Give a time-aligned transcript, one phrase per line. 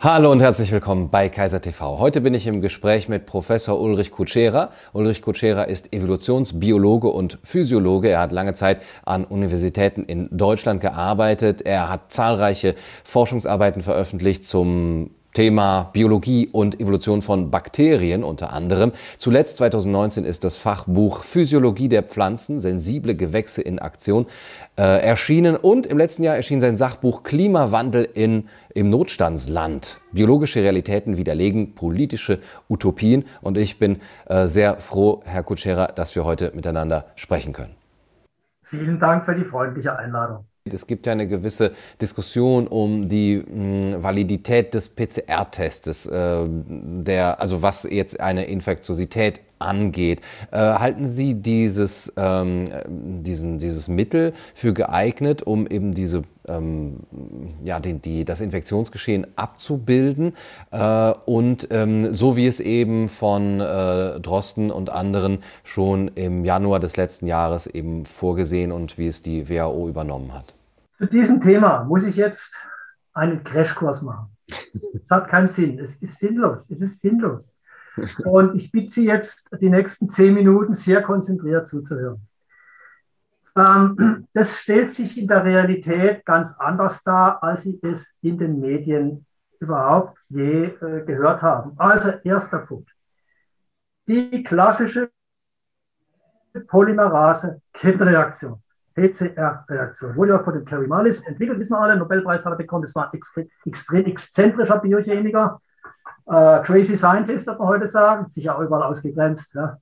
[0.00, 1.98] Hallo und herzlich willkommen bei Kaiser TV.
[1.98, 4.70] Heute bin ich im Gespräch mit Professor Ulrich Kutschera.
[4.92, 8.10] Ulrich Kutschera ist Evolutionsbiologe und Physiologe.
[8.10, 11.62] Er hat lange Zeit an Universitäten in Deutschland gearbeitet.
[11.62, 18.90] Er hat zahlreiche Forschungsarbeiten veröffentlicht zum Thema Biologie und Evolution von Bakterien unter anderem.
[19.18, 24.26] Zuletzt 2019 ist das Fachbuch Physiologie der Pflanzen, sensible Gewächse in Aktion
[24.76, 30.00] äh, erschienen und im letzten Jahr erschien sein Sachbuch Klimawandel in, im Notstandsland.
[30.10, 36.24] Biologische Realitäten widerlegen politische Utopien und ich bin äh, sehr froh, Herr Kutschera, dass wir
[36.24, 37.76] heute miteinander sprechen können.
[38.64, 40.47] Vielen Dank für die freundliche Einladung.
[40.74, 47.40] Es gibt ja eine gewisse Diskussion um die mh, hm, Validität des PCR-Testes, äh, der,
[47.40, 50.20] also was jetzt eine Infektiosität angeht.
[50.50, 57.00] Äh, halten Sie dieses, ähm, diesen, dieses Mittel für geeignet, um eben diese, ähm,
[57.64, 60.34] ja, die, die, das Infektionsgeschehen abzubilden?
[60.70, 66.80] Äh, und ähm, so wie es eben von äh, Drosten und anderen schon im Januar
[66.80, 70.54] des letzten Jahres eben vorgesehen und wie es die WHO übernommen hat?
[70.98, 72.54] Zu diesem Thema muss ich jetzt
[73.12, 74.36] einen Crashkurs machen.
[74.48, 75.78] Es hat keinen Sinn.
[75.78, 76.70] Es ist sinnlos.
[76.70, 77.58] Es ist sinnlos.
[78.24, 82.26] Und ich bitte Sie jetzt, die nächsten zehn Minuten sehr konzentriert zuzuhören.
[83.56, 88.60] Ähm, das stellt sich in der Realität ganz anders dar, als Sie es in den
[88.60, 89.24] Medien
[89.60, 91.72] überhaupt je äh, gehört haben.
[91.76, 92.90] Also erster Punkt.
[94.06, 95.10] Die klassische
[96.66, 98.62] Polymerase-Kettenreaktion.
[98.98, 100.16] PCR-Reaktion.
[100.16, 102.82] Wurde ja von dem Kerry Mullis entwickelt, wissen wir alle, Nobelpreis hat er bekommen.
[102.82, 103.20] Das war ein
[103.64, 105.60] extrem exzentrischer Biochemiker.
[106.26, 109.54] Äh, crazy Scientist, wird man heute sagen, sicher auch überall ausgegrenzt.
[109.54, 109.78] Ja.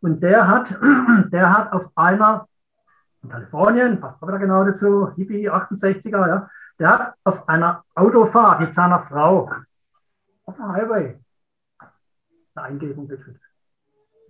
[0.00, 0.74] Und der hat,
[1.32, 2.46] der hat auf einer,
[3.22, 8.74] in Kalifornien, passt wieder genau dazu, Hippie 68er, ja, der hat auf einer Autofahrt mit
[8.74, 9.50] seiner Frau
[10.46, 11.20] auf dem Highway
[12.54, 13.40] eine Eingebung gekriegt.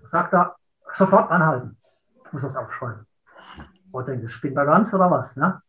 [0.03, 0.57] Da sagt er,
[0.93, 1.77] sofort anhalten,
[2.33, 3.07] muss das aufschreiben.
[3.93, 5.37] Das spinnt da ganz oder was?
[5.37, 5.61] Ne?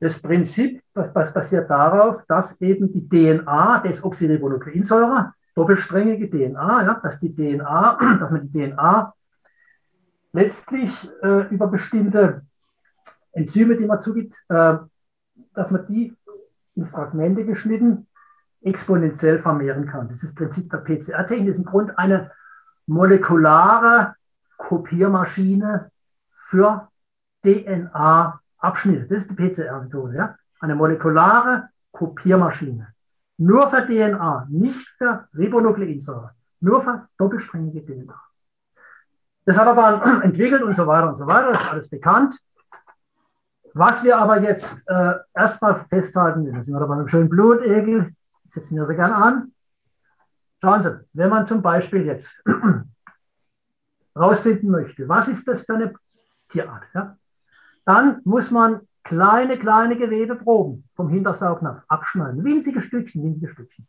[0.00, 7.34] Das Prinzip basiert darauf, dass eben die DNA des Oxyribonukleinsäure, doppelsträngige DNA, ja, dass die
[7.34, 9.14] DNA, dass man die DNA
[10.32, 12.42] letztlich äh, über bestimmte
[13.32, 14.78] Enzyme, die man zugibt, äh,
[15.54, 16.16] dass man die
[16.74, 18.08] in Fragmente geschnitten
[18.62, 20.08] exponentiell vermehren kann.
[20.08, 21.48] Das ist das Prinzip der PCR-Technik.
[21.48, 22.30] Das ist im Grunde eine
[22.86, 24.14] molekulare
[24.56, 25.90] Kopiermaschine
[26.34, 26.88] für
[27.44, 29.06] DNA-Abschnitte.
[29.08, 30.16] Das ist die PCR-Methode.
[30.16, 30.36] Ja?
[30.60, 32.88] Eine molekulare Kopiermaschine.
[33.38, 36.32] Nur für DNA, nicht für Ribonukleinsäure.
[36.60, 38.20] Nur für doppelsträngige DNA.
[39.44, 41.52] Das hat er dann entwickelt und so weiter und so weiter.
[41.52, 42.38] Das ist alles bekannt.
[43.74, 48.14] Was wir aber jetzt äh, erstmal festhalten, da sind wir bei einem schönen Blutegel,
[48.48, 49.52] setzen wir sie gerne an.
[50.60, 52.44] Schauen Sie, wenn man zum Beispiel jetzt
[54.16, 55.94] rausfinden möchte, was ist das für eine
[56.48, 56.84] Tierart?
[56.94, 57.16] Ja?
[57.84, 62.44] Dann muss man kleine, kleine Gewebeproben vom Hintersaugnapf abschneiden.
[62.44, 63.86] Winzige Stückchen, winzige Stückchen.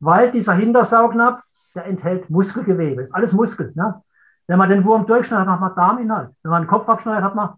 [0.00, 1.42] Weil dieser Hintersaugnapf,
[1.74, 3.02] der enthält Muskelgewebe.
[3.02, 3.72] Ist alles Muskel.
[3.74, 4.02] Ne?
[4.46, 6.30] Wenn man den Wurm durchschneidet, hat man Darminhalt.
[6.42, 7.54] Wenn man den Kopf abschneidet, hat man,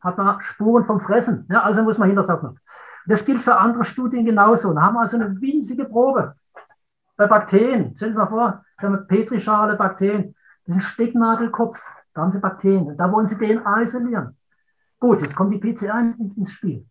[0.00, 1.46] hat man Spuren vom Fressen.
[1.48, 1.62] Ne?
[1.62, 2.58] Also muss man Hintersaugnapf.
[3.06, 4.74] Das gilt für andere Studien genauso.
[4.74, 6.34] Da haben wir also eine winzige Probe.
[7.16, 10.34] Bei Bakterien, stellen Sie mal vor, sagen wir Petrischale, Bakterien,
[10.64, 11.78] das ist ein Stecknagelkopf,
[12.14, 12.96] da haben Sie Bakterien.
[12.96, 14.36] Da wollen Sie DNA isolieren.
[15.00, 16.86] Gut, jetzt kommt die PCR ins Spiel.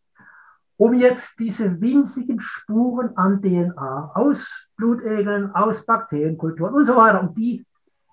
[0.77, 7.35] Um jetzt diese winzigen Spuren an DNA aus Blutegeln, aus Bakterienkulturen und so weiter, um
[7.35, 7.65] die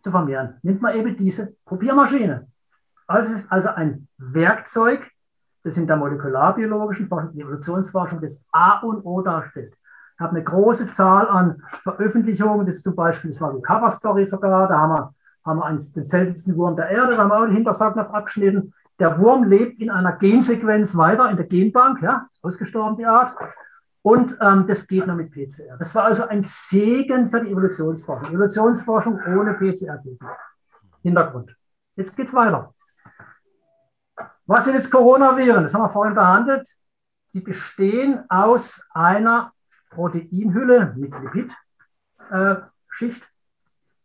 [0.03, 2.47] zu vermehren, nimmt man eben diese Kopiermaschine.
[3.07, 5.11] Also es ist also ein Werkzeug,
[5.63, 9.75] das in der molekularbiologischen Forschung, der Evolutionsforschung das A und O darstellt.
[10.15, 14.27] Ich habe eine große Zahl an Veröffentlichungen, das zum Beispiel, das war die Cover Story
[14.27, 15.15] sogar, da haben wir,
[15.45, 18.73] haben wir einen, den seltensten Wurm der Erde, da haben wir auch den Hintersaugnapf abgeschnitten.
[18.99, 23.35] Der Wurm lebt in einer Gensequenz weiter, in der Genbank, ja, ausgestorben die Art.
[24.03, 25.77] Und ähm, das geht nur mit PCR.
[25.79, 28.29] Das war also ein Segen für die Evolutionsforschung.
[28.29, 30.23] Evolutionsforschung ohne PCR geht nicht.
[31.03, 31.55] Hintergrund.
[31.97, 32.73] Jetzt geht's weiter.
[34.47, 35.65] Was sind jetzt Coronaviren?
[35.65, 36.69] Das haben wir vorhin behandelt.
[37.29, 39.53] Sie bestehen aus einer
[39.91, 41.57] Proteinhülle mit Lipidschicht.
[42.31, 42.57] Äh,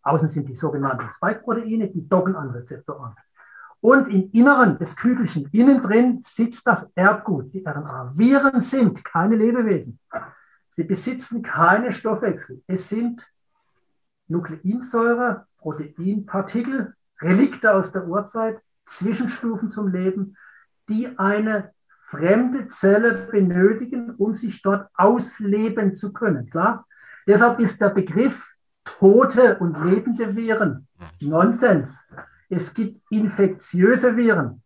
[0.03, 3.15] Außen sind die sogenannten Spike-Proteine, die docken an Rezeptoren.
[3.81, 8.13] Und im Inneren des Kügelchen, innen drin, sitzt das Erbgut, die RNA.
[8.15, 9.99] Viren sind keine Lebewesen.
[10.69, 12.63] Sie besitzen keine Stoffwechsel.
[12.67, 13.27] Es sind
[14.27, 20.37] Nukleinsäure, Proteinpartikel, Relikte aus der Urzeit, Zwischenstufen zum Leben,
[20.87, 26.49] die eine fremde Zelle benötigen, um sich dort ausleben zu können.
[26.49, 26.85] Klar?
[27.25, 30.87] Deshalb ist der Begriff tote und lebende Viren
[31.19, 32.07] Nonsens.
[32.51, 34.61] Es gibt infektiöse Viren,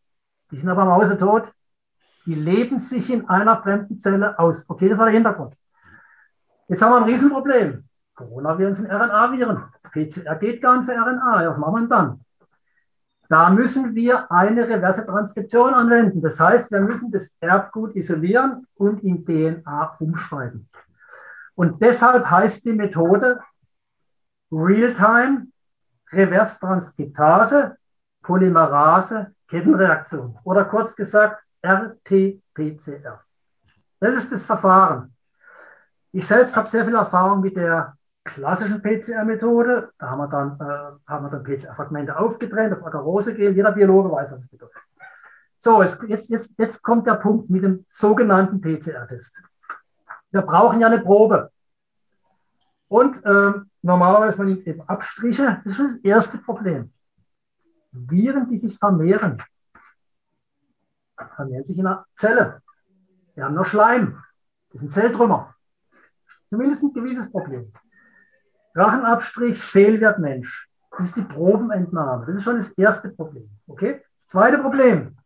[0.50, 1.54] die sind aber mausetot,
[2.26, 4.68] die leben sich in einer fremden Zelle aus.
[4.68, 5.56] Okay, das war der Hintergrund.
[6.68, 7.84] Jetzt haben wir ein Riesenproblem.
[8.16, 9.66] Coronaviren sind RNA-Viren.
[9.92, 11.44] PCR geht gar nicht für RNA.
[11.44, 12.26] Ja, was machen wir dann?
[13.30, 16.24] Da müssen wir eine reverse Transkription anwenden.
[16.24, 20.68] Das heißt, wir müssen das Erbgut isolieren und in DNA umschreiben.
[21.54, 23.40] Und deshalb heißt die Methode
[24.52, 25.50] Real-Time
[26.16, 27.78] Reverse Transkriptase
[28.22, 33.20] Polymerase Kettenreaktion oder kurz gesagt RT-PCR.
[34.00, 35.14] Das ist das Verfahren.
[36.12, 39.92] Ich selbst habe sehr viel Erfahrung mit der klassischen PCR-Methode.
[39.98, 43.56] Da haben wir dann, äh, dann PCR-Fragmente aufgetrennt auf Agarose-Gel.
[43.56, 44.82] Jeder Biologe weiß, was es bedeutet.
[45.58, 49.42] So, jetzt, jetzt, jetzt, kommt der Punkt mit dem sogenannten PCR-Test.
[50.32, 51.52] Wir brauchen ja eine Probe.
[52.88, 53.54] Und äh,
[53.86, 55.62] normalerweise man nimmt eben Abstriche.
[55.64, 56.92] Das ist schon das erste Problem.
[57.92, 59.42] Viren, die sich vermehren,
[61.36, 62.62] vermehren sich in einer Zelle.
[63.36, 64.22] Wir haben noch Schleim.
[64.72, 65.54] Das sind Zelltrümmer.
[66.50, 67.72] Zumindest ein gewisses Problem.
[68.74, 70.68] Rachenabstrich, Fehlwert Mensch.
[70.98, 72.26] Das ist die Probenentnahme.
[72.26, 73.50] Das ist schon das erste Problem.
[73.68, 74.04] Okay?
[74.16, 75.18] Das zweite Problem,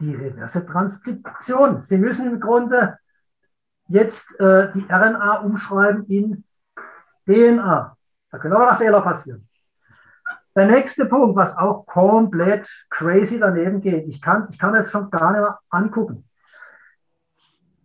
[0.00, 1.82] die reverse Transkription.
[1.82, 2.98] Sie müssen im Grunde
[3.88, 6.44] jetzt äh, die RNA umschreiben in
[7.26, 7.96] DNA.
[8.30, 9.46] Da können aber Fehler passieren.
[10.54, 15.10] Der nächste Punkt, was auch komplett crazy daneben geht, ich kann, ich kann es schon
[15.10, 16.28] gar nicht mehr angucken.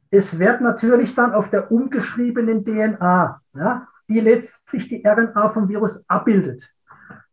[0.09, 6.03] Es wird natürlich dann auf der umgeschriebenen DNA, ja, die letztlich die RNA vom Virus
[6.09, 6.69] abbildet.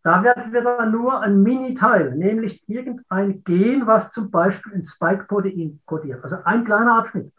[0.03, 6.23] Da wird wieder nur ein Mini-Teil, nämlich irgendein Gen, was zum Beispiel ein Spike-Protein kodiert.
[6.23, 7.33] Also ein kleiner Abschnitt.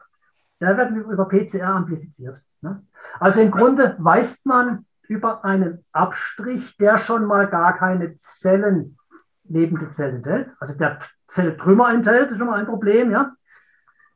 [0.60, 2.40] Der wird über PCR amplifiziert.
[2.62, 2.84] Ne?
[3.20, 8.98] Also im Grunde weist man über einen Abstrich, der schon mal gar keine Zellen,
[9.44, 13.36] lebende Zellen enthält, also der Zelltrümmer enthält, ist schon mal ein Problem, ja.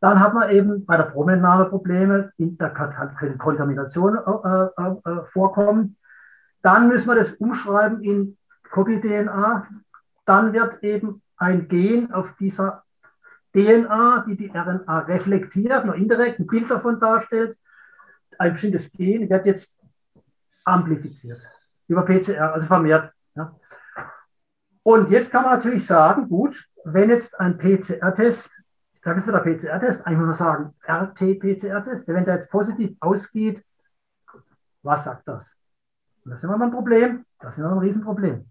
[0.02, 5.98] Dann hat man eben bei der Probenentnahme Probleme, da kann Kontamination äh, äh, äh, vorkommen.
[6.62, 8.38] Dann müssen wir das umschreiben in
[8.72, 9.68] Copy-DNA.
[10.26, 12.84] Dann wird eben ein Gen auf dieser
[13.54, 17.58] DNA, die die RNA reflektiert, nur indirekt ein Bild davon darstellt,
[18.38, 19.80] ein bestimmtes Gen wird jetzt
[20.64, 21.42] amplifiziert
[21.88, 23.12] über PCR, also vermehrt.
[23.36, 23.56] Ja.
[24.84, 28.50] Und jetzt kann man natürlich sagen, gut, wenn jetzt ein PCR-Test
[29.00, 33.64] ich sage es wieder PCR-Test, eigentlich muss man sagen RT-PCR-Test, wenn der jetzt positiv ausgeht,
[34.84, 35.58] was sagt das?
[36.26, 38.50] Und das ist immer ein Problem, das ist immer ein Riesenproblem.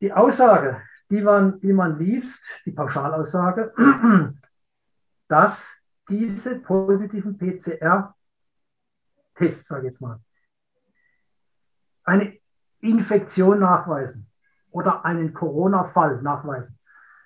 [0.00, 0.80] Die Aussage,
[1.12, 3.74] die man, die man liest, die Pauschalaussage,
[5.28, 8.16] dass diese positiven PCR-Tests,
[9.68, 10.18] sage ich jetzt mal,
[12.04, 12.38] eine
[12.80, 14.26] Infektion nachweisen
[14.70, 16.78] oder einen Corona-Fall nachweisen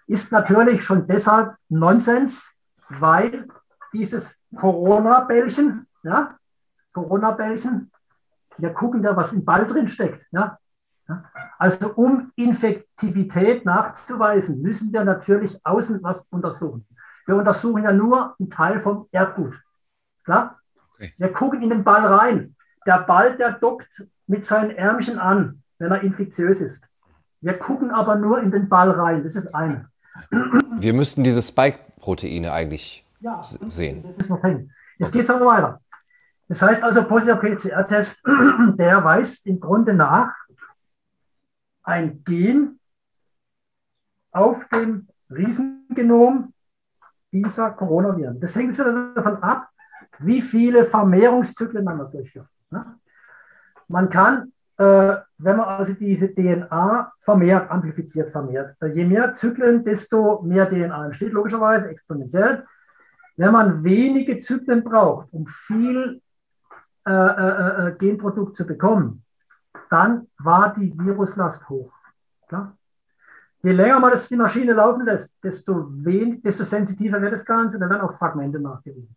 [0.09, 2.59] ist natürlich schon deshalb Nonsens,
[2.89, 3.49] weil
[3.93, 6.37] dieses Corona-Bällchen, ja,
[6.93, 7.91] Corona-Bällchen,
[8.59, 10.27] wir gucken da, was im Ball drin steckt.
[10.31, 10.59] Ja.
[11.59, 16.87] Also um Infektivität nachzuweisen, müssen wir natürlich außen was untersuchen.
[17.27, 19.55] Wir untersuchen ja nur einen Teil vom Erbgut.
[20.25, 20.59] Klar?
[20.95, 21.13] Okay.
[21.17, 22.55] Wir gucken in den Ball rein.
[22.87, 26.85] Der Ball, der dockt mit seinen Ärmchen an, wenn er infektiös ist.
[27.41, 29.23] Wir gucken aber nur in den Ball rein.
[29.23, 29.89] Das ist eine.
[30.79, 34.03] Wir müssten diese Spike-Proteine eigentlich ja, sehen.
[34.03, 34.71] Das ist noch drin.
[34.99, 35.81] Jetzt geht es aber weiter.
[36.49, 38.23] Das heißt also, positiver PCR-Test,
[38.79, 40.33] der weist im Grunde nach
[41.87, 42.79] ein Gen
[44.33, 46.53] auf dem Riesengenom
[47.33, 48.39] dieser Coronaviren.
[48.41, 49.69] Das hängt wieder davon ab,
[50.19, 52.49] wie viele Vermehrungszyklen man durchführt.
[53.89, 58.77] Man kann äh, wenn man also diese DNA vermehrt, amplifiziert vermehrt.
[58.93, 62.65] Je mehr Zyklen, desto mehr DNA entsteht, logischerweise exponentiell.
[63.37, 66.21] Wenn man wenige Zyklen braucht, um viel
[67.07, 69.23] äh, äh, äh, Genprodukt zu bekommen,
[69.91, 71.93] dann war die Viruslast hoch.
[72.49, 72.77] Klar?
[73.63, 77.79] Je länger man das die Maschine laufen lässt, desto, wen, desto sensitiver wird das Ganze,
[77.79, 79.17] dann werden auch Fragmente nachgewiesen.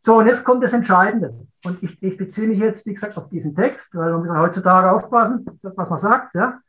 [0.00, 1.34] So, und jetzt kommt das Entscheidende.
[1.64, 4.92] Und ich, ich beziehe mich jetzt, wie gesagt, auf diesen Text, weil man muss heutzutage
[4.92, 6.34] aufpassen, was man sagt.
[6.34, 6.60] Ja.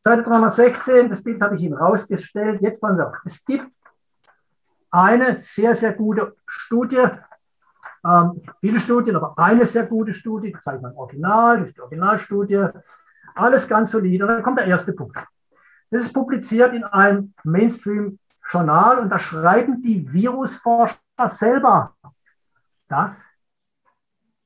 [0.00, 2.60] Seite 316, das Bild habe ich Ihnen rausgestellt.
[2.60, 3.14] Jetzt passen Sie auf.
[3.24, 3.72] Es gibt
[4.90, 7.02] eine sehr, sehr gute Studie,
[8.04, 11.82] ähm, viele Studien, aber eine sehr gute Studie, das zeige mal Original, das ist die
[11.82, 12.66] Originalstudie,
[13.34, 14.24] alles ganz solide.
[14.24, 15.16] Und dann kommt der erste Punkt.
[15.90, 18.18] Das ist publiziert in einem Mainstream
[18.50, 21.94] Journal und da schreiben die Virusforscher selber,
[22.88, 23.28] dass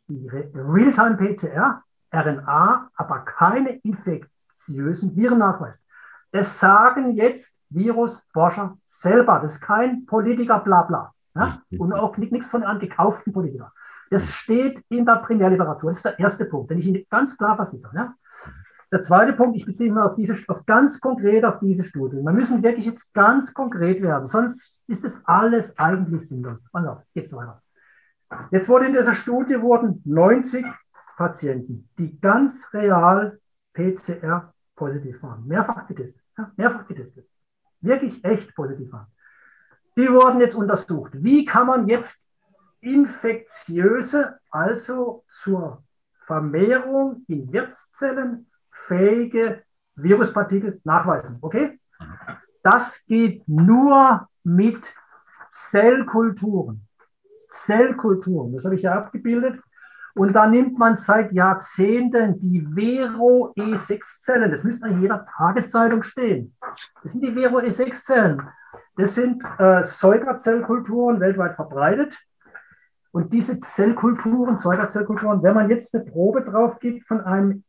[0.08, 1.82] die Realtime-PCR
[2.12, 5.84] RNA aber keine infektiösen Viren nachweist.
[6.30, 9.40] Das sagen jetzt Virusforscher selber.
[9.40, 11.14] Das ist kein Politiker, bla bla.
[11.36, 11.60] Ja?
[11.78, 13.72] Und auch nichts von einem gekauften Politiker.
[14.10, 15.90] Das steht in der Primärliteratur.
[15.90, 17.94] Das ist der erste Punkt, den ich Ihnen ganz klar versichere.
[17.94, 18.14] Ja?
[18.92, 22.18] Der zweite Punkt, ich beziehe mich auf, diese, auf ganz konkret auf diese Studie.
[22.18, 26.62] Wir müssen wirklich jetzt ganz konkret werden, sonst ist das alles eigentlich sinnlos.
[26.72, 27.62] Also, geht's weiter.
[28.50, 30.64] Jetzt wurde in dieser Studie wurden 90
[31.16, 33.40] Patienten, die ganz real
[33.72, 37.26] PCR positiv waren, mehrfach getestet, ja, mehrfach getestet,
[37.80, 39.06] wirklich echt positiv waren.
[39.96, 41.12] Die wurden jetzt untersucht.
[41.14, 42.28] Wie kann man jetzt
[42.80, 45.82] infektiöse, also zur
[46.26, 49.62] Vermehrung in Wirtszellen fähige
[49.94, 51.38] Viruspartikel nachweisen?
[51.40, 51.80] Okay?
[52.62, 54.92] Das geht nur mit
[55.48, 56.86] Zellkulturen.
[57.48, 59.60] Zellkulturen, das habe ich ja abgebildet.
[60.14, 64.50] Und da nimmt man seit Jahrzehnten die Vero E6-Zellen.
[64.50, 66.56] Das müsste in jeder Tageszeitung stehen.
[67.02, 68.42] Das sind die Vero E6-Zellen.
[68.96, 72.18] Das sind äh, Säugerzellkulturen weltweit verbreitet.
[73.12, 77.64] Und diese Zellkulturen, Säugerzellkulturen, wenn man jetzt eine Probe drauf gibt von einem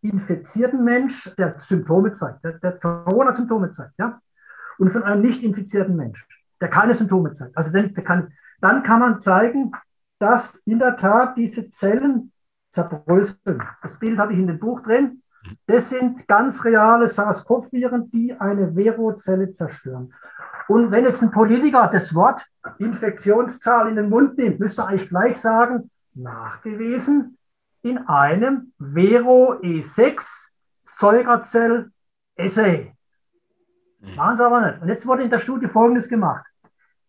[0.00, 4.20] infizierten Mensch, der Symptome zeigt, der, der Corona-Symptome zeigt, ja,
[4.78, 6.26] und von einem nicht infizierten Mensch,
[6.60, 9.72] der keine Symptome zeigt, also der, der kann, dann kann man zeigen,
[10.18, 12.32] dass in der Tat diese Zellen
[12.70, 13.62] zerbröseln.
[13.82, 15.22] Das Bild habe ich in dem Buch drin.
[15.66, 20.12] Das sind ganz reale SARS-CoV-Viren, die eine Vero-Zelle zerstören.
[20.68, 22.44] Und wenn jetzt ein Politiker das Wort
[22.78, 27.38] Infektionszahl in den Mund nimmt, müsste er eigentlich gleich sagen, nachgewiesen
[27.82, 30.22] in einem Vero E6
[30.84, 31.90] Säugerzell
[32.36, 32.92] Assay.
[34.00, 34.82] Machen sie aber nicht.
[34.82, 36.46] Und jetzt wurde in der Studie Folgendes gemacht.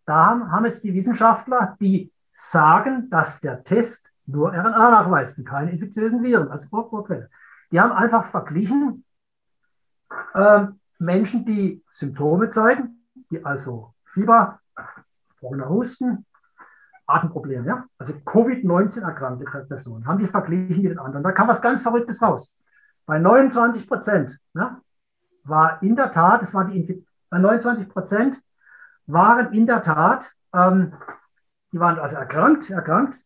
[0.05, 5.45] Da haben, haben jetzt die Wissenschaftler, die sagen, dass der Test nur RNA nachweist und
[5.45, 7.29] keine infektiösen Viren als Vorquelle.
[7.71, 9.03] Die haben einfach verglichen
[10.33, 10.67] äh,
[10.99, 12.96] Menschen, die Symptome zeigen,
[13.29, 14.59] die also Fieber,
[15.39, 16.25] trockener Husten,
[17.05, 17.85] Atemprobleme, ja?
[17.97, 21.23] also Covid-19 erkrankte Personen, haben die verglichen mit den anderen.
[21.23, 22.53] Da kam was ganz Verrücktes raus.
[23.05, 24.81] Bei 29 Prozent ja,
[25.43, 28.41] war in der Tat, es war die bei 29 Prozent
[29.05, 30.93] waren in der Tat ähm,
[31.71, 33.19] die waren also erkrankt, erkrankt.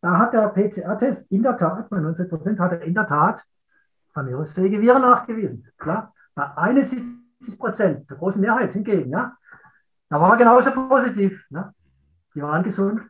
[0.00, 3.42] Da hat der PCR-Test in der Tat, bei 19 Prozent hat er in der Tat
[4.12, 5.66] vermehrungsfähige Viren nachgewiesen.
[5.78, 9.36] Klar, bei 71 Prozent, der großen Mehrheit hingegen, ja,
[10.14, 11.44] da war genauso positiv.
[11.50, 11.74] Ja.
[12.36, 13.02] Die waren gesund.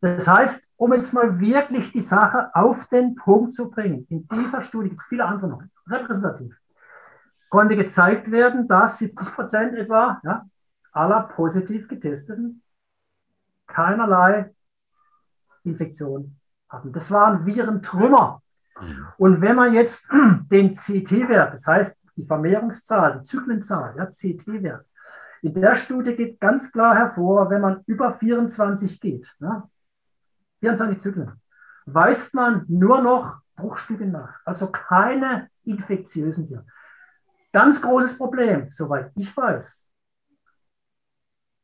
[0.00, 4.62] Das heißt, um jetzt mal wirklich die Sache auf den Punkt zu bringen, in dieser
[4.62, 6.56] Studie gibt es viele andere noch, repräsentativ,
[7.50, 10.46] konnte gezeigt werden, dass 70 Prozent etwa ja,
[10.92, 12.62] aller positiv getesteten
[13.66, 14.54] keinerlei
[15.64, 16.34] Infektion
[16.70, 16.94] hatten.
[16.94, 18.40] Das waren Virentrümmer.
[19.18, 20.10] Und wenn man jetzt
[20.50, 24.86] den CT-Wert, das heißt die Vermehrungszahl, die Zyklenzahl, ja, CT-Wert,
[25.42, 29.68] in der Studie geht ganz klar hervor, wenn man über 24 geht, ja,
[30.60, 31.40] 24 Zyklen,
[31.84, 36.70] weist man nur noch Bruchstücke nach, also keine infektiösen Viren.
[37.52, 39.90] Ganz großes Problem, soweit ich weiß,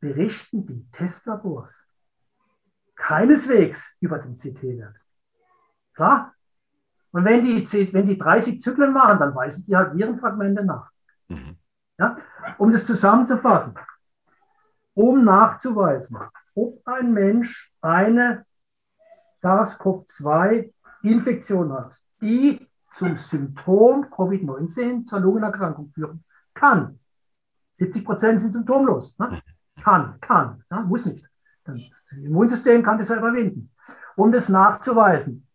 [0.00, 1.84] berichten die Testlabors
[2.94, 4.96] keineswegs über den CT-Wert.
[5.94, 6.34] Klar?
[7.12, 10.90] Und wenn die, wenn die 30 Zyklen machen, dann weisen die halt Virenfragmente nach.
[11.28, 11.56] Mhm.
[11.98, 12.16] Ja?
[12.58, 13.74] Um das zusammenzufassen,
[14.94, 16.18] um nachzuweisen,
[16.54, 18.44] ob ein Mensch eine
[19.40, 26.24] SARS-CoV-2-Infektion hat, die zum Symptom Covid-19 zur Lungenerkrankung führen
[26.54, 26.98] kann.
[27.74, 29.16] 70 Prozent sind symptomlos.
[29.18, 29.40] Ne?
[29.80, 30.80] Kann, kann, ja?
[30.80, 31.24] muss nicht.
[31.64, 33.70] Das Immunsystem kann das ja überwinden.
[34.16, 35.46] Um das nachzuweisen,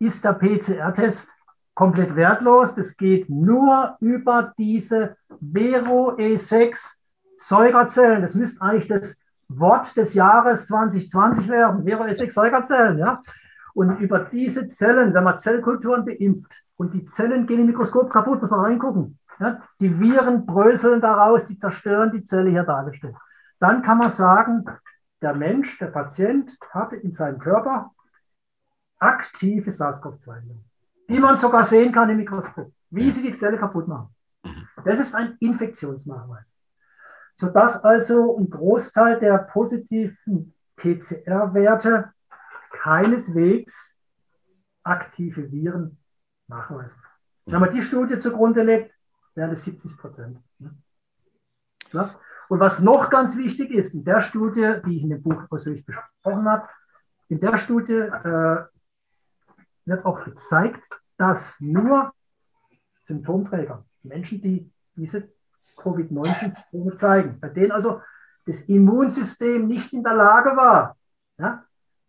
[0.00, 1.28] ist der PCR-Test
[1.78, 2.74] komplett wertlos.
[2.74, 6.76] Das geht nur über diese Vero E6
[7.36, 8.20] Säugerzellen.
[8.20, 11.84] Das müsste eigentlich das Wort des Jahres 2020 werden.
[11.84, 13.22] Vero E6 Säugerzellen, ja.
[13.74, 18.42] Und über diese Zellen, wenn man Zellkulturen beimpft und die Zellen gehen im Mikroskop kaputt,
[18.42, 19.16] muss man reingucken.
[19.38, 19.62] Ja?
[19.78, 23.14] Die Viren bröseln daraus, die zerstören die Zelle hier dargestellt.
[23.60, 24.64] Dann kann man sagen,
[25.22, 27.92] der Mensch, der Patient, hatte in seinem Körper
[28.98, 30.67] aktive SARS-CoV-2-Viren,
[31.08, 34.14] die man sogar sehen kann im Mikroskop, wie sie die Zelle kaputt machen.
[34.84, 36.56] Das ist ein Infektionsnachweis.
[37.34, 42.12] Sodass also ein Großteil der positiven PCR-Werte
[42.70, 44.00] keineswegs
[44.82, 45.98] aktive Viren
[46.46, 47.00] nachweisen.
[47.46, 48.94] Wenn man die Studie zugrunde legt,
[49.34, 50.38] wären es 70 Prozent.
[51.92, 52.14] Ja?
[52.48, 55.84] Und was noch ganz wichtig ist, in der Studie, die ich in dem Buch persönlich
[55.84, 56.68] besprochen habe,
[57.28, 58.64] in der Studie äh,
[59.88, 62.12] wird auch gezeigt, dass nur
[63.06, 65.32] Symptomträger, Menschen, die diese
[65.76, 68.02] Covid-19-Symptome zeigen, bei denen also
[68.46, 70.96] das Immunsystem nicht in der Lage war,
[71.38, 71.64] ja,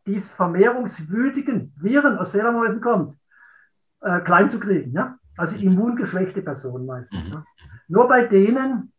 [0.05, 3.17] diese vermehrungswütigen Viren aus Fledermäusen kommt,
[4.01, 4.91] äh, klein zu kriegen.
[4.91, 5.17] Ja?
[5.37, 7.29] Also immungeschwächte Personen meistens.
[7.29, 7.43] Ja?
[7.87, 8.93] Nur bei denen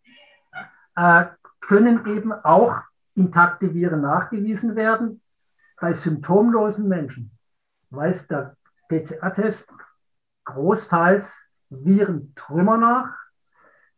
[0.94, 1.24] äh,
[1.60, 2.82] können eben auch
[3.14, 5.20] intakte Viren nachgewiesen werden.
[5.80, 7.30] Bei symptomlosen Menschen
[7.90, 8.56] weist der
[8.90, 9.72] PCR-Test
[10.44, 13.14] großteils Virentrümmer nach.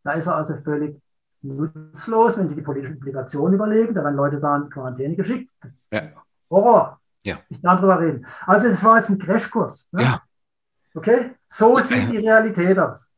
[0.03, 1.01] Da ist er also völlig
[1.41, 3.93] nutzlos, wenn Sie die politischen Implikationen überlegen.
[3.93, 5.51] Da werden Leute da in Quarantäne geschickt.
[5.61, 6.01] Das ist ja.
[6.49, 6.99] Horror.
[7.23, 7.37] Ja.
[7.49, 8.25] Ich kann darüber reden.
[8.45, 9.87] Also, das war jetzt ein Crashkurs.
[9.91, 10.03] Ne?
[10.03, 10.21] Ja.
[10.93, 11.31] Okay?
[11.49, 13.12] So sieht die Realität aus.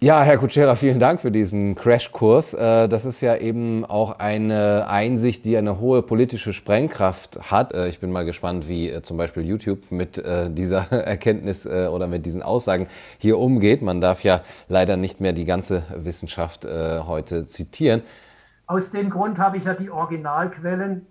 [0.00, 2.54] Ja, Herr Kutschera, vielen Dank für diesen Crashkurs.
[2.54, 7.74] Äh, das ist ja eben auch eine Einsicht, die eine hohe politische Sprengkraft hat.
[7.74, 12.26] Äh, ich bin mal gespannt, wie äh, zum Beispiel YouTube mit dieser Erkenntnis oder mit
[12.26, 12.86] diesen Aussagen
[13.18, 13.82] hier umgeht.
[13.82, 18.02] Man darf ja leider nicht mehr die ganze Wissenschaft heute zitieren.
[18.66, 21.06] Aus dem Grund habe ich ja die Originalquellen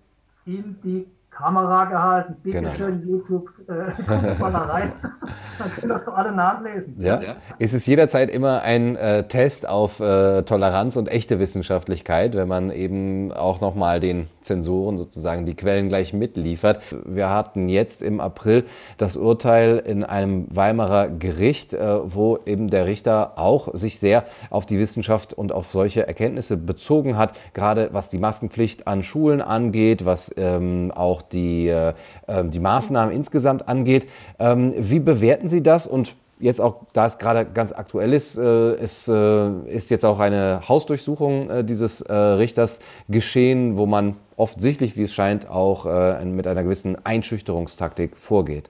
[0.46, 2.72] in die Kamera gehalten, bitte genau.
[2.72, 4.92] schön YouTube, äh, mal da rein,
[5.60, 6.96] dann können das doch alle nachlesen.
[6.98, 7.22] Ja.
[7.22, 7.36] ja.
[7.60, 12.72] Es ist jederzeit immer ein äh, Test auf äh, Toleranz und echte Wissenschaftlichkeit, wenn man
[12.72, 16.80] eben auch nochmal den Zensoren sozusagen die Quellen gleich mitliefert.
[17.06, 18.64] Wir hatten jetzt im April
[18.98, 24.66] das Urteil in einem Weimarer Gericht, äh, wo eben der Richter auch sich sehr auf
[24.66, 30.04] die Wissenschaft und auf solche Erkenntnisse bezogen hat, gerade was die Maskenpflicht an Schulen angeht,
[30.04, 31.94] was ähm, auch die, äh,
[32.28, 34.08] ähm, die Maßnahmen insgesamt angeht.
[34.40, 38.76] Ähm, wie bewerten Sie das und jetzt auch, da es gerade ganz aktuell ist, äh,
[38.76, 42.80] ist, äh, ist jetzt auch eine Hausdurchsuchung äh, dieses äh, Richters
[43.10, 48.70] geschehen, wo man offensichtlich, wie es scheint, auch äh, mit einer gewissen Einschüchterungstaktik vorgeht.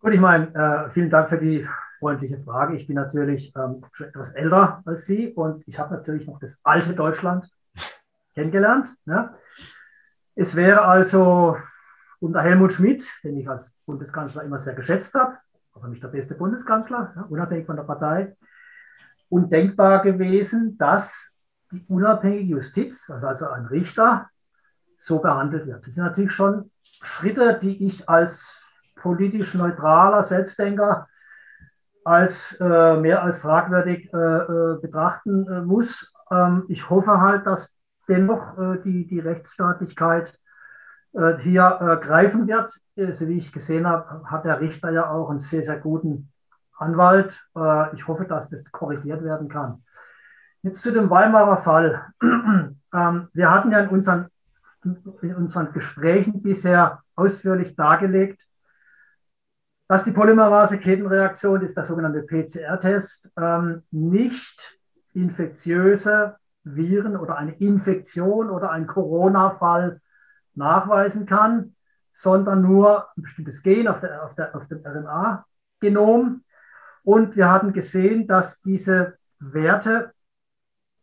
[0.00, 1.64] Gut, ich meine, vielen Dank für die
[2.00, 2.74] freundliche Frage.
[2.74, 6.58] Ich bin natürlich ähm, schon etwas älter als Sie und ich habe natürlich noch das
[6.64, 7.48] alte Deutschland
[8.34, 8.88] kennengelernt.
[9.04, 9.30] Ne?
[10.34, 11.56] Es wäre also
[12.22, 15.38] unter Helmut Schmidt, den ich als Bundeskanzler immer sehr geschätzt habe,
[15.74, 18.36] aber nicht der beste Bundeskanzler, unabhängig von der Partei,
[19.28, 21.36] undenkbar gewesen, dass
[21.72, 24.28] die unabhängige Justiz, also, also ein Richter,
[24.94, 25.84] so behandelt wird.
[25.84, 28.56] Das sind natürlich schon Schritte, die ich als
[28.94, 31.08] politisch neutraler Selbstdenker
[32.04, 36.12] als äh, mehr als fragwürdig äh, äh, betrachten äh, muss.
[36.30, 37.76] Ähm, ich hoffe halt, dass
[38.08, 40.36] dennoch äh, die, die Rechtsstaatlichkeit
[41.12, 42.72] hier äh, greifen wird.
[42.96, 46.30] Äh, so wie ich gesehen habe, hat der Richter ja auch einen sehr, sehr guten
[46.78, 47.40] Anwalt.
[47.94, 49.84] ich hoffe, dass das korrigiert werden kann.
[50.62, 52.06] Jetzt zu dem Weimarer Fall.
[52.94, 54.26] Ähm, wir hatten ja in unseren,
[54.84, 58.46] in unseren Gesprächen bisher ausführlich dargelegt,
[59.88, 64.78] dass die Polymerase-Kettenreaktion ist der sogenannte PCR-Test ähm, nicht
[65.14, 70.00] infektiöse Viren oder eine Infektion oder ein Corona-Fall
[70.54, 71.74] nachweisen kann,
[72.12, 76.44] sondern nur ein bestimmtes Gen auf, der, auf, der, auf dem RNA-Genom.
[77.04, 80.12] Und wir haben gesehen, dass diese Werte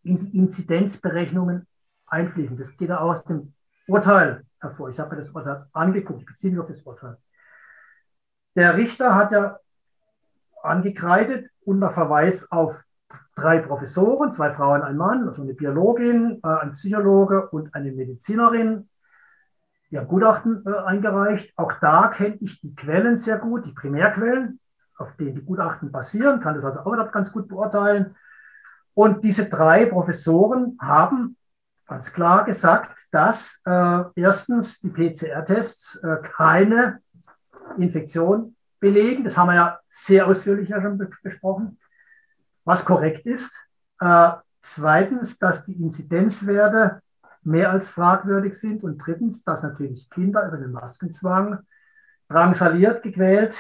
[0.03, 1.67] in die Inzidenzberechnungen
[2.07, 2.57] einfließen.
[2.57, 3.53] Das geht auch aus dem
[3.87, 4.89] Urteil hervor.
[4.89, 7.17] Ich habe mir das Urteil angeguckt, ich beziehe mich auf das Urteil.
[8.55, 9.59] Der Richter hat ja
[10.61, 12.83] angekreidet unter Verweis auf
[13.35, 18.88] drei Professoren, zwei Frauen, ein Mann, also eine Biologin, äh, ein Psychologe und eine Medizinerin,
[19.89, 21.53] ja, Gutachten äh, eingereicht.
[21.55, 24.59] Auch da kenne ich die Quellen sehr gut, die Primärquellen,
[24.97, 28.15] auf denen die Gutachten basieren, kann das also auch ganz gut beurteilen.
[28.93, 31.37] Und diese drei Professoren haben
[31.87, 37.01] ganz klar gesagt, dass äh, erstens die PCR-Tests äh, keine
[37.77, 39.23] Infektion belegen.
[39.23, 41.79] Das haben wir ja sehr ausführlich ja schon besprochen,
[42.63, 43.51] was korrekt ist.
[43.99, 47.01] Äh, zweitens, dass die Inzidenzwerte
[47.49, 48.83] mehr als fragwürdig sind.
[48.83, 51.59] Und drittens, dass natürlich Kinder über den Maskenzwang
[52.29, 53.59] drangsaliert, gequält,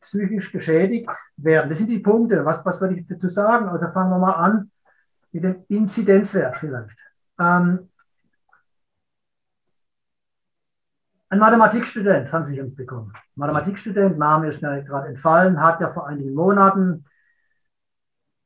[0.00, 1.68] psychisch geschädigt werden.
[1.68, 2.44] Das sind die Punkte.
[2.44, 3.68] Was, was würde ich dazu sagen?
[3.68, 4.70] Also fangen wir mal an
[5.32, 6.98] mit dem Inzidenzwert vielleicht.
[7.38, 7.88] Ähm,
[11.30, 13.12] ein Mathematikstudent haben Sie mitbekommen.
[13.36, 17.06] Mathematikstudent, Name ist mir gerade entfallen, hat ja vor einigen Monaten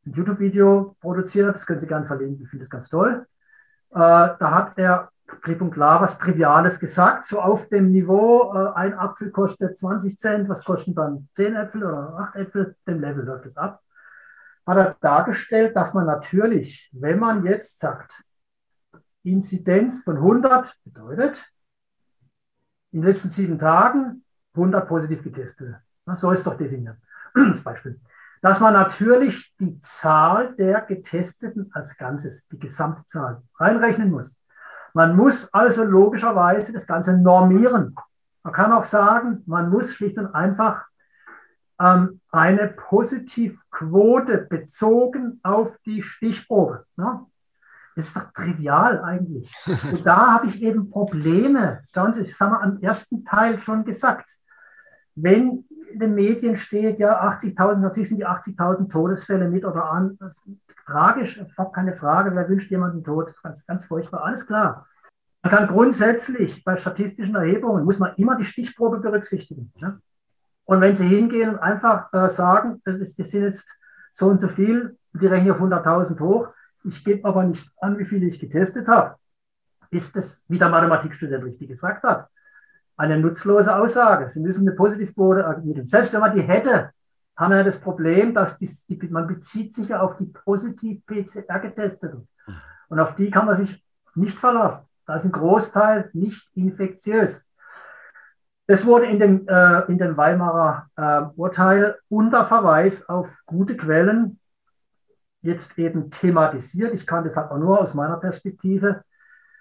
[0.07, 1.57] ein YouTube-Video produziert.
[1.57, 2.45] Das können Sie gerne verlinken.
[2.45, 3.27] Ich finde das ganz toll.
[3.91, 3.99] Äh,
[4.39, 5.11] da hat er
[5.43, 10.19] klipp und klar was Triviales gesagt, so auf dem Niveau, äh, ein Apfel kostet 20
[10.19, 13.83] Cent, was kosten dann 10 Äpfel oder 8 Äpfel, dem Level läuft es ab.
[14.67, 18.23] Hat er dargestellt, dass man natürlich, wenn man jetzt sagt,
[19.23, 21.45] Inzidenz von 100 bedeutet,
[22.93, 25.77] in den letzten sieben Tagen 100 positiv getestet.
[26.15, 26.97] So ist doch definiert.
[27.35, 28.01] Das Beispiel.
[28.43, 34.37] Dass man natürlich die Zahl der Getesteten als Ganzes, die Gesamtzahl, reinrechnen muss.
[34.95, 37.95] Man muss also logischerweise das Ganze normieren.
[38.43, 40.87] Man kann auch sagen, man muss schlicht und einfach
[41.81, 46.87] ähm, eine Positivquote bezogen auf die Stichprobe.
[46.97, 47.27] Ne?
[47.95, 49.51] Das ist doch trivial eigentlich.
[49.91, 51.83] Und da habe ich eben Probleme.
[51.95, 54.29] Schauen Sie, das haben wir am ersten Teil schon gesagt.
[55.17, 60.17] Wenn in den Medien steht, ja, 80.000, natürlich sind die 80.000 Todesfälle mit oder an.
[60.21, 63.35] Das ist tragisch, habe keine Frage, wer wünscht jemanden tot?
[63.43, 64.87] Ganz, ganz furchtbar, alles klar.
[65.43, 69.73] Man kann grundsätzlich bei statistischen Erhebungen, muss man immer die Stichprobe berücksichtigen.
[69.81, 70.01] Ne?
[70.65, 73.69] Und wenn Sie hingehen und einfach äh, sagen, das, ist, das sind jetzt
[74.13, 76.49] so und so viel, die rechnen auf 100.000 hoch,
[76.85, 79.17] ich gebe aber nicht an, wie viele ich getestet habe,
[79.91, 82.29] ist das, wie der Mathematikstudent richtig gesagt hat,
[82.97, 84.29] eine nutzlose Aussage.
[84.29, 85.87] Sie müssen eine Positivquote ermitteln.
[85.87, 86.91] Selbst wenn man die hätte,
[87.37, 91.05] haben wir ja das Problem, dass die, die, man bezieht sich ja auf die positiv
[91.07, 92.27] PCR-Getesteten.
[92.89, 94.87] Und auf die kann man sich nicht verlassen.
[95.07, 97.47] Da ist ein Großteil nicht infektiös.
[98.67, 104.41] Das wurde in dem, äh, in dem Weimarer äh, Urteil unter Verweis auf gute Quellen
[105.43, 106.93] jetzt eben thematisiert.
[106.95, 109.05] Ich kann das halt auch nur aus meiner Perspektive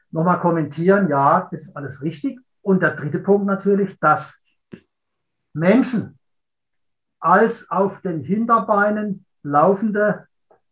[0.10, 1.08] nochmal kommentieren.
[1.10, 2.40] Ja, das ist alles richtig.
[2.66, 4.44] Und der dritte Punkt natürlich, dass
[5.54, 6.18] Menschen
[7.20, 10.28] als auf den Hinterbeinen laufende,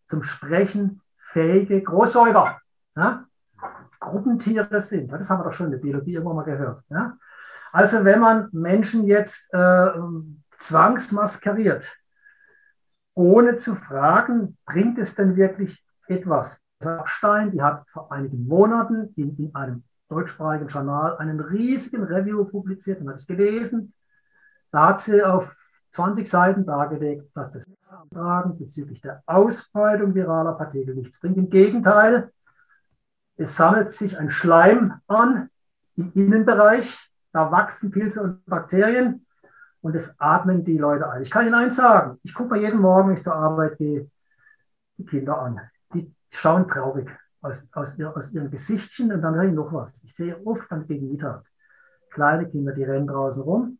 [0.07, 2.59] zum Sprechen fähige Großsäuger,
[2.95, 3.25] ja,
[3.99, 5.11] Gruppentiere sind.
[5.11, 6.83] Das haben wir doch schon in der Biologie irgendwann mal gehört.
[6.89, 7.15] Ja.
[7.71, 9.89] Also wenn man Menschen jetzt äh,
[10.57, 11.95] zwangsmaskeriert,
[13.13, 16.59] ohne zu fragen, bringt es denn wirklich etwas?
[16.79, 23.01] Sachstein, die hat vor einigen Monaten in, in einem deutschsprachigen Journal einen riesigen Review publiziert,
[23.01, 23.93] und habe ich gelesen.
[24.71, 25.55] Da hat sie auf
[25.91, 27.65] 20 Seiten dargelegt, dass das
[28.11, 31.37] Tragen bezüglich der Ausbreitung viraler Partikel nichts bringt.
[31.37, 32.31] Im Gegenteil,
[33.37, 35.49] es sammelt sich ein Schleim an
[35.95, 39.25] im Innenbereich, da wachsen Pilze und Bakterien
[39.81, 41.21] und es atmen die Leute ein.
[41.21, 44.09] Ich kann Ihnen eins sagen, ich gucke mir jeden Morgen, wenn ich zur Arbeit gehe,
[44.97, 45.59] die Kinder an.
[45.93, 47.09] Die schauen traurig
[47.43, 50.03] aus, aus, ihr, aus ihren Gesichtchen und dann höre ich noch was.
[50.03, 51.43] Ich sehe oft dann gegen Mittag
[52.09, 53.79] kleine Kinder, die rennen draußen rum,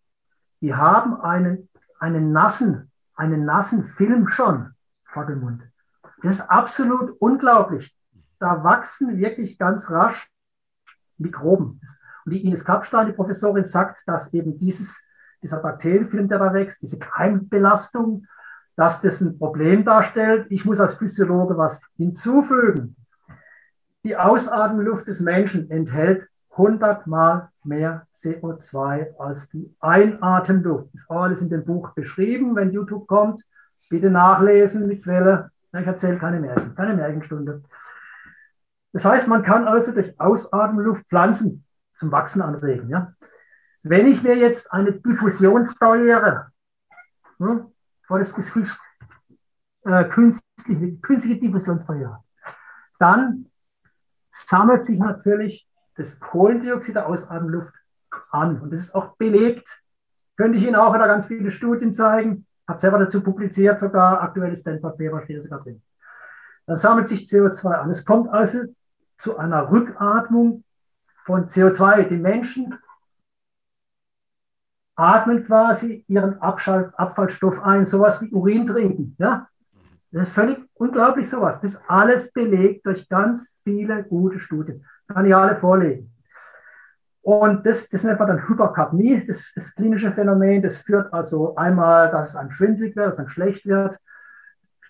[0.62, 4.74] die haben einen, einen nassen, einen nassen Film schon
[5.06, 5.64] vor dem Mund.
[6.22, 7.96] Das ist absolut unglaublich.
[8.40, 10.30] Da wachsen wirklich ganz rasch
[11.18, 11.82] Mikroben.
[12.26, 15.00] Und die Ines Kapstein, die Professorin, sagt, dass eben dieses
[15.44, 18.26] dieser Bakterienfilm, der da wächst, diese Keimbelastung,
[18.76, 20.48] dass das ein Problem darstellt.
[20.50, 22.96] Ich muss als Physiologe was hinzufügen.
[24.04, 30.94] Die Ausatmenluft des Menschen enthält 100 Mal mehr CO2 als die Einatemluft.
[30.94, 32.56] Das ist alles in dem Buch beschrieben.
[32.56, 33.44] Wenn YouTube kommt,
[33.90, 35.52] bitte nachlesen, die Quelle.
[35.76, 37.64] Ich erzähle keine Märchen, keine Märchenstunde.
[38.92, 42.90] Das heißt, man kann also durch Ausatmenluft Pflanzen zum Wachsen anregen.
[42.90, 43.14] Ja?
[43.82, 46.52] Wenn ich mir jetzt eine Diffusionsbarriere
[47.38, 47.72] hm,
[48.06, 48.78] vor das Gesicht,
[49.86, 52.20] äh, künstliche, künstliche Diffusionsbarriere,
[53.00, 53.50] dann
[54.34, 57.74] sammelt sich natürlich das Kohlendioxid der Ausatmenluft
[58.32, 58.60] an.
[58.60, 59.84] Und das ist auch belegt.
[60.36, 62.46] Könnte ich Ihnen auch wieder ganz viele Studien zeigen.
[62.68, 65.82] Habe selber dazu publiziert, sogar aktuelles Stanford-Paper steht sogar drin.
[66.66, 67.90] Dann sammelt sich CO2 an.
[67.90, 68.64] Es kommt also
[69.18, 70.64] zu einer Rückatmung
[71.24, 72.04] von CO2.
[72.04, 72.78] Die Menschen
[74.96, 79.16] atmen quasi ihren Abfallstoff ein, sowas wie Urin trinken.
[79.20, 79.48] Ja?
[80.14, 81.60] Das ist völlig unglaublich sowas.
[81.60, 84.86] Das ist alles belegt durch ganz viele gute Studien.
[85.08, 86.14] Kann ich alle vorlegen.
[87.24, 90.62] Und das, das nennt man dann Hyperkapnie, das, das klinische Phänomen.
[90.62, 93.98] Das führt also einmal, dass es einem schwindlig wird, dass es einem schlecht wird,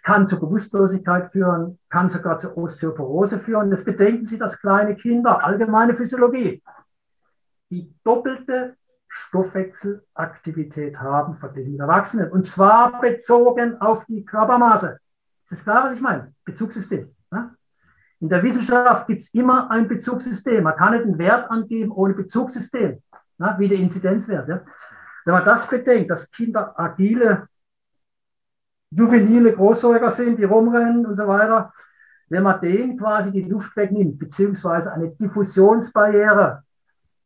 [0.04, 3.72] kann zur Bewusstlosigkeit führen, kann sogar zur Osteoporose führen.
[3.72, 6.62] Das bedenken Sie, dass kleine Kinder, allgemeine Physiologie,
[7.70, 8.76] die doppelte
[9.08, 12.30] Stoffwechselaktivität haben verglichen mit Erwachsenen.
[12.30, 15.00] Und zwar bezogen auf die Körpermaße.
[15.44, 16.34] Ist das klar, was ich meine?
[16.46, 17.14] Bezugssystem.
[17.32, 17.56] Ne?
[18.20, 20.64] In der Wissenschaft gibt es immer ein Bezugssystem.
[20.64, 23.02] Man kann nicht einen Wert angeben ohne Bezugssystem,
[23.38, 23.56] ne?
[23.58, 24.48] wie der Inzidenzwert.
[24.48, 24.62] Ja?
[25.26, 27.48] Wenn man das bedenkt, dass Kinder agile,
[28.90, 31.74] juvenile Großsäuger sind, die rumrennen und so weiter,
[32.30, 36.64] wenn man denen quasi die Luft wegnimmt, beziehungsweise eine Diffusionsbarriere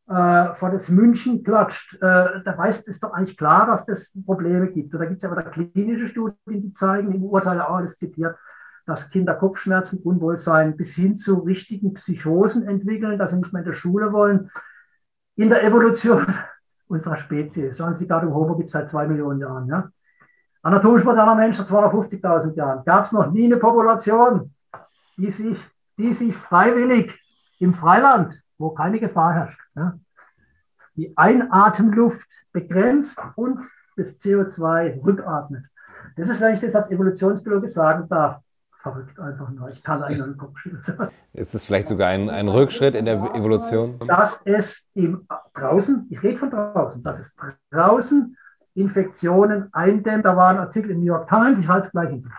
[0.07, 4.71] äh, vor das München klatscht, äh, da weiß es doch eigentlich klar, dass das Probleme
[4.71, 4.93] gibt.
[4.93, 8.37] Und da gibt es aber da klinische Studien, die zeigen, im Urteil auch alles zitiert,
[8.85, 13.67] dass Kinder Kopfschmerzen, Unwohlsein bis hin zu richtigen Psychosen entwickeln, dass sie nicht mehr in
[13.67, 14.49] der Schule wollen.
[15.35, 16.25] In der Evolution
[16.87, 19.67] unserer Spezies, schauen Sie, die Gattung Homo gibt es seit zwei Millionen Jahren.
[19.67, 19.89] Ja?
[20.61, 22.85] Anatomisch moderner Mensch seit 250.000 Jahren.
[22.85, 24.53] Gab es noch nie eine Population,
[25.17, 25.59] die sich,
[25.97, 27.13] die sich freiwillig
[27.59, 29.97] im Freiland, wo keine Gefahr herrscht, ja,
[30.95, 33.59] die Einatemluft begrenzt und
[33.95, 35.65] das CO2 rückatmet.
[36.15, 38.41] Das ist, wenn ich das als Evolutionsbiologe sagen darf,
[38.77, 39.69] verrückt einfach nur.
[39.69, 41.09] Ich kann einen den Kopf schütteln.
[41.33, 43.99] Ist es vielleicht sogar ein, ein Rückschritt in der Evolution?
[44.07, 47.35] Dass es im, draußen, ich rede von draußen, dass es
[47.71, 48.35] draußen
[48.75, 50.25] Infektionen eindämmt.
[50.25, 52.29] Da war ein Artikel im New York Times, ich halte es gleich hinter.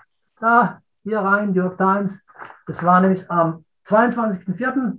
[0.40, 2.24] Da, hier rein, New York Times.
[2.66, 4.98] Das war nämlich am 22.04.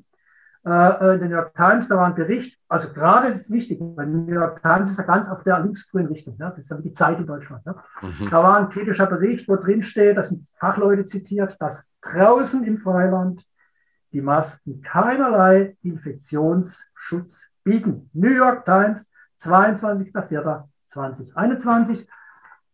[0.66, 3.52] Äh, äh, in der New York Times, da war ein Bericht, also gerade das ist
[3.52, 6.60] wichtig, weil die New York Times ist ja ganz auf der linksgrünen Richtung, ja, das
[6.60, 7.66] ist ja die Zeit in Deutschland.
[7.66, 7.82] Ja.
[8.02, 8.30] Mhm.
[8.30, 12.78] Da war ein kritischer Bericht, wo drin steht, das sind Fachleute zitiert, dass draußen im
[12.78, 13.46] Freiland
[14.12, 18.10] die Masken keinerlei Infektionsschutz bieten.
[18.14, 19.10] New York Times,
[19.42, 22.06] 22.04.2021.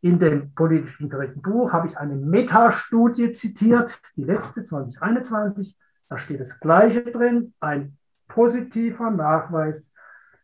[0.02, 5.78] In dem politisch korrekten Buch habe ich eine Metastudie zitiert, die letzte 2021
[6.10, 7.96] da steht das Gleiche drin, ein
[8.28, 9.94] positiver Nachweis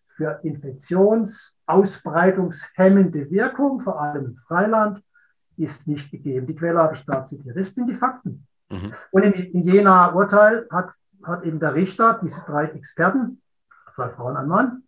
[0.07, 5.03] für infektionsausbreitungshemmende Wirkung, vor allem im Freiland,
[5.57, 6.47] ist nicht gegeben.
[6.47, 7.55] Die Quelle habe ich da zitiert.
[7.57, 8.47] Das sind die Fakten.
[8.69, 8.93] Mhm.
[9.11, 10.91] Und in, in jener Urteil hat,
[11.23, 13.41] hat eben der Richter diese drei Experten,
[13.95, 14.83] zwei Frauen, ein Mann,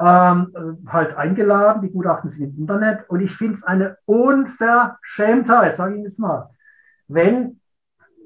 [0.00, 1.82] ähm, halt eingeladen.
[1.82, 3.08] Die Gutachten sind im Internet.
[3.08, 6.50] Und ich finde es eine Unverschämtheit, sage ich Ihnen jetzt mal,
[7.08, 7.60] wenn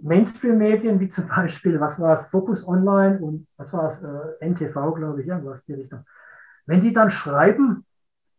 [0.02, 4.94] Mainstream-Medien, wie zum Beispiel, was war es, Focus Online und was war es, äh, NTV,
[4.94, 6.04] glaube ich, irgendwas die Richtung.
[6.66, 7.84] Wenn die dann schreiben,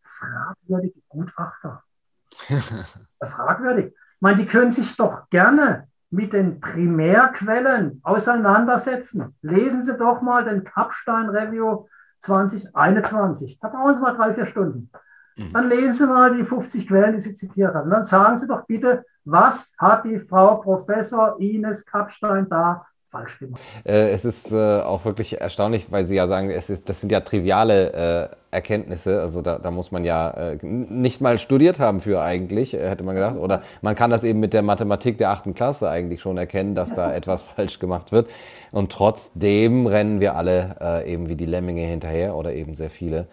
[0.01, 1.83] fragwürdige Gutachter.
[3.21, 3.87] fragwürdig.
[3.87, 9.35] Ich meine, die können sich doch gerne mit den Primärquellen auseinandersetzen.
[9.41, 11.87] Lesen Sie doch mal den Kapstein Review
[12.19, 13.59] 2021.
[13.59, 14.91] Da brauchen Sie mal drei, vier Stunden.
[15.37, 15.53] Mhm.
[15.53, 17.89] Dann lesen Sie mal die 50 Quellen, die Sie zitiert haben.
[17.89, 23.61] Dann sagen Sie doch bitte, was hat die Frau Professor Ines Kapstein da falsch gemacht?
[23.83, 27.11] Äh, es ist äh, auch wirklich erstaunlich, weil Sie ja sagen, es ist, das sind
[27.11, 29.21] ja triviale äh, Erkenntnisse.
[29.21, 33.37] Also da, da, muss man ja nicht mal studiert haben für eigentlich, hätte man gedacht.
[33.37, 36.93] Oder man kann das eben mit der Mathematik der achten Klasse eigentlich schon erkennen, dass
[36.93, 38.29] da etwas falsch gemacht wird.
[38.71, 43.27] Und trotzdem rennen wir alle eben wie die Lemminge hinterher oder eben sehr viele.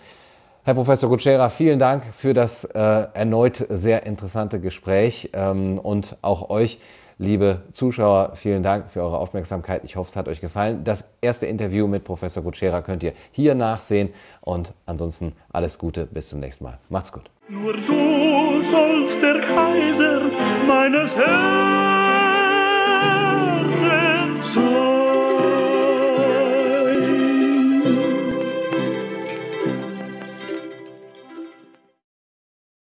[0.69, 6.51] Herr Professor Gutschera, vielen Dank für das äh, erneut sehr interessante Gespräch ähm, und auch
[6.51, 6.79] euch,
[7.17, 9.83] liebe Zuschauer, vielen Dank für eure Aufmerksamkeit.
[9.85, 10.85] Ich hoffe, es hat euch gefallen.
[10.85, 14.11] Das erste Interview mit Professor Gutschera könnt ihr hier nachsehen
[14.43, 16.79] und ansonsten alles Gute, bis zum nächsten Mal.
[16.91, 17.31] Macht's gut.
[17.49, 20.21] Nur du sollst der Kaiser
[20.67, 21.68] meines Herzens